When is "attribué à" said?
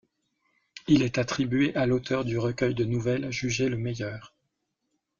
1.19-1.85